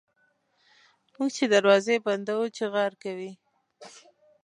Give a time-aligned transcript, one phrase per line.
[1.15, 3.31] موږ چي دروازه بندوو چیغهار کوي.